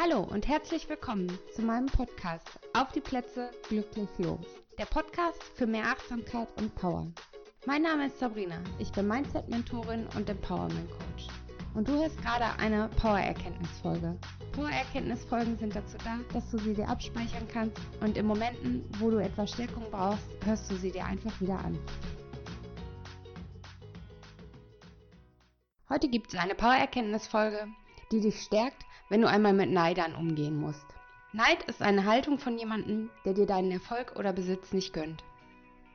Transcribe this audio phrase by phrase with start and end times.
[0.00, 1.26] Hallo und herzlich willkommen
[1.56, 4.46] zu meinem Podcast Auf die Plätze glücklich los.
[4.78, 7.08] Der Podcast für mehr Achtsamkeit und Power.
[7.66, 11.26] Mein Name ist Sabrina, ich bin Mindset-Mentorin und Empowerment Coach.
[11.74, 14.16] Und du hörst gerade eine Power-Erkenntnisfolge.
[14.52, 19.18] Power-Erkenntnisfolgen sind dazu da, dass du sie dir abspeichern kannst und in Momenten, wo du
[19.18, 21.76] etwas Stärkung brauchst, hörst du sie dir einfach wieder an.
[25.88, 27.66] Heute gibt es eine Power-Erkenntnisfolge,
[28.12, 30.86] die dich stärkt wenn du einmal mit Neidern umgehen musst.
[31.32, 35.24] Neid ist eine Haltung von jemandem, der dir deinen Erfolg oder Besitz nicht gönnt.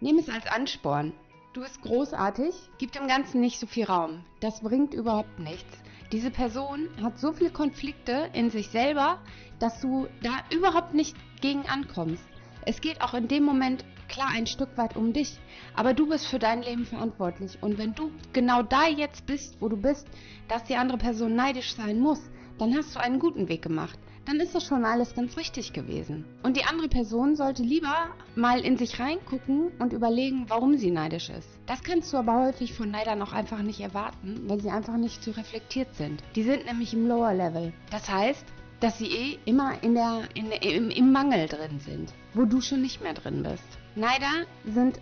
[0.00, 1.12] Nimm es als Ansporn.
[1.52, 4.24] Du bist großartig, gib dem Ganzen nicht so viel Raum.
[4.40, 5.78] Das bringt überhaupt nichts.
[6.10, 9.18] Diese Person hat so viele Konflikte in sich selber,
[9.58, 12.24] dass du da überhaupt nicht gegen ankommst.
[12.64, 15.38] Es geht auch in dem Moment klar ein Stück weit um dich,
[15.74, 17.58] aber du bist für dein Leben verantwortlich.
[17.60, 20.06] Und wenn du genau da jetzt bist, wo du bist,
[20.48, 22.20] dass die andere Person neidisch sein muss,
[22.58, 23.98] dann hast du einen guten Weg gemacht.
[24.24, 26.24] Dann ist das schon alles ganz richtig gewesen.
[26.44, 31.28] Und die andere Person sollte lieber mal in sich reingucken und überlegen, warum sie neidisch
[31.30, 31.48] ist.
[31.66, 35.24] Das kannst du aber häufig von Neidern auch einfach nicht erwarten, weil sie einfach nicht
[35.24, 36.22] so reflektiert sind.
[36.36, 37.72] Die sind nämlich im Lower Level.
[37.90, 38.46] Das heißt,
[38.82, 42.82] dass sie eh immer in der, in im, im Mangel drin sind, wo du schon
[42.82, 43.78] nicht mehr drin bist.
[43.94, 45.00] Neider sind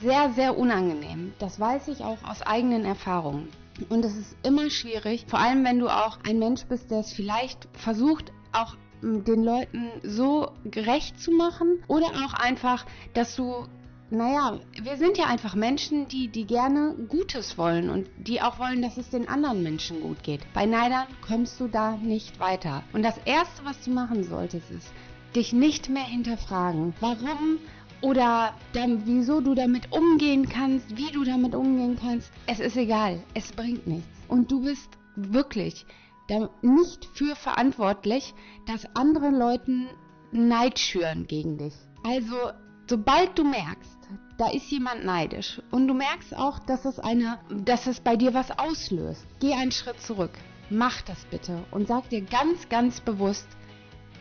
[0.00, 1.32] sehr, sehr unangenehm.
[1.38, 3.48] Das weiß ich auch aus eigenen Erfahrungen.
[3.88, 7.12] Und es ist immer schwierig, vor allem wenn du auch ein Mensch bist, der es
[7.12, 13.66] vielleicht versucht, auch hm, den Leuten so gerecht zu machen oder auch einfach, dass du
[14.12, 18.82] naja, wir sind ja einfach Menschen, die, die gerne Gutes wollen und die auch wollen,
[18.82, 20.40] dass es den anderen Menschen gut geht.
[20.52, 22.82] Bei Neidern kommst du da nicht weiter.
[22.92, 24.92] Und das Erste, was du machen solltest, ist,
[25.34, 26.92] dich nicht mehr hinterfragen.
[27.00, 27.58] Warum
[28.02, 32.30] oder dann, wieso du damit umgehen kannst, wie du damit umgehen kannst.
[32.46, 34.08] Es ist egal, es bringt nichts.
[34.28, 35.86] Und du bist wirklich
[36.62, 38.34] nicht für verantwortlich,
[38.66, 39.86] dass andere Leute
[40.32, 41.74] Neid schüren gegen dich.
[42.04, 42.34] Also,
[42.88, 43.98] sobald du merkst,
[44.38, 48.34] da ist jemand neidisch und du merkst auch, dass es eine, dass es bei dir
[48.34, 50.32] was auslöst, geh einen Schritt zurück.
[50.70, 53.46] Mach das bitte und sag dir ganz, ganz bewusst,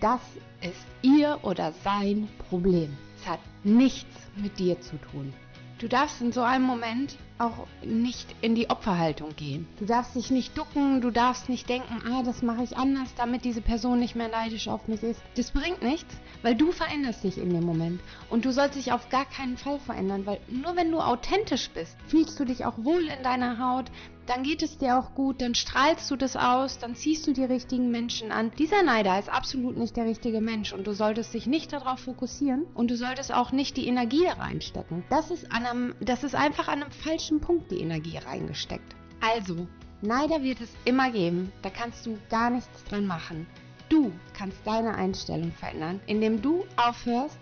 [0.00, 0.20] das
[0.62, 2.96] ist ihr oder sein Problem.
[3.16, 5.32] Es hat nichts mit dir zu tun.
[5.78, 9.66] Du darfst in so einem Moment auch nicht in die Opferhaltung gehen.
[9.78, 13.44] Du darfst dich nicht ducken, du darfst nicht denken, ah, das mache ich anders, damit
[13.44, 15.20] diese Person nicht mehr neidisch auf mich ist.
[15.36, 18.00] Das bringt nichts, weil du veränderst dich in dem Moment.
[18.28, 21.96] Und du sollst dich auf gar keinen Fall verändern, weil nur wenn du authentisch bist,
[22.06, 23.90] fühlst du dich auch wohl in deiner Haut,
[24.26, 27.44] dann geht es dir auch gut, dann strahlst du das aus, dann ziehst du die
[27.44, 28.52] richtigen Menschen an.
[28.58, 32.66] Dieser Neider ist absolut nicht der richtige Mensch und du solltest dich nicht darauf fokussieren
[32.74, 35.02] und du solltest auch nicht die Energie reinstecken.
[35.10, 38.96] Das ist, an einem, das ist einfach an einem falschen Punkt die Energie reingesteckt.
[39.20, 39.68] Also,
[40.02, 43.46] Neider wird es immer geben, da kannst du gar nichts dran machen.
[43.90, 47.38] Du kannst deine Einstellung verändern, indem du aufhörst,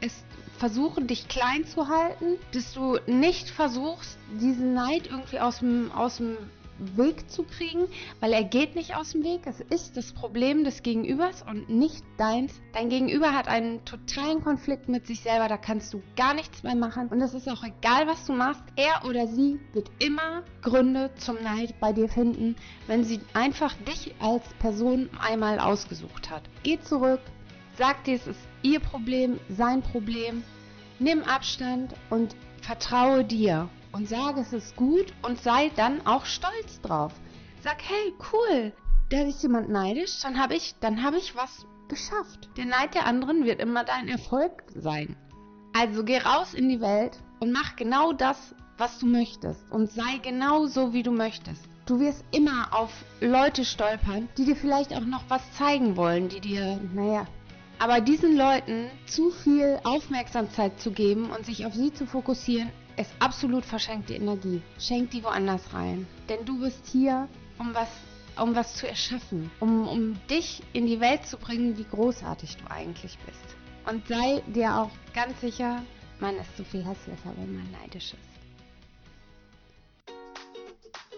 [0.00, 0.24] es
[0.58, 6.18] versuchen, dich klein zu halten, dass du nicht versuchst, diesen Neid irgendwie aus dem, aus
[6.18, 6.36] dem
[6.78, 7.86] Weg zu kriegen,
[8.20, 9.42] weil er geht nicht aus dem Weg.
[9.46, 12.52] Es ist das Problem des Gegenübers und nicht deins.
[12.72, 16.76] Dein Gegenüber hat einen totalen Konflikt mit sich selber, da kannst du gar nichts mehr
[16.76, 17.08] machen.
[17.08, 18.62] Und es ist auch egal, was du machst.
[18.76, 24.14] Er oder sie wird immer Gründe zum Neid bei dir finden, wenn sie einfach dich
[24.20, 26.42] als Person einmal ausgesucht hat.
[26.62, 27.20] Geh zurück,
[27.78, 30.42] Sag dir, es ist ihr Problem, sein Problem.
[30.98, 36.80] Nimm Abstand und vertraue dir und sage, es ist gut und sei dann auch stolz
[36.82, 37.14] drauf.
[37.62, 38.72] Sag, hey, cool,
[39.08, 42.50] da ist jemand neidisch, dann habe ich, dann habe ich was geschafft.
[42.58, 45.16] Der Neid der anderen wird immer dein Erfolg sein.
[45.72, 50.18] Also geh raus in die Welt und mach genau das, was du möchtest und sei
[50.22, 51.64] genau so, wie du möchtest.
[51.86, 56.40] Du wirst immer auf Leute stolpern, die dir vielleicht auch noch was zeigen wollen, die
[56.40, 57.26] dir, naja,
[57.78, 63.10] aber diesen Leuten zu viel Aufmerksamkeit zu geben und sich auf sie zu fokussieren, ist
[63.18, 64.62] absolut verschenkte Energie.
[64.78, 66.06] Schenk die woanders rein.
[66.28, 67.88] Denn du bist hier, um was,
[68.40, 69.50] um was zu erschaffen.
[69.60, 73.56] Um, um dich in die Welt zu bringen, wie großartig du eigentlich bist.
[73.88, 75.82] Und sei dir auch ganz sicher,
[76.20, 78.36] man ist so viel hässlicher, wenn man neidisch ist.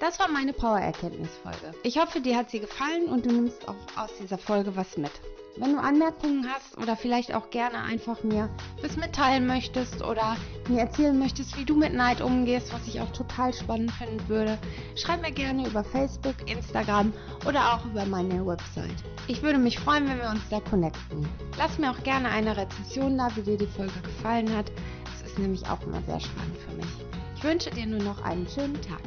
[0.00, 1.74] Das war meine Power-Erkenntnisfolge.
[1.82, 5.10] Ich hoffe, dir hat sie gefallen und du nimmst auch aus dieser Folge was mit.
[5.60, 8.48] Wenn du Anmerkungen hast oder vielleicht auch gerne einfach mir
[8.80, 10.36] was mitteilen möchtest oder
[10.68, 14.56] mir erzählen möchtest, wie du mit Neid umgehst, was ich auch total spannend finden würde,
[14.94, 17.12] schreib mir gerne über Facebook, Instagram
[17.44, 19.02] oder auch über meine Website.
[19.26, 21.26] Ich würde mich freuen, wenn wir uns da connecten.
[21.58, 24.70] Lass mir auch gerne eine Rezension da, wie dir die Folge gefallen hat.
[25.04, 26.86] Das ist nämlich auch immer sehr spannend für mich.
[27.34, 29.00] Ich wünsche dir nur noch einen schönen Tag.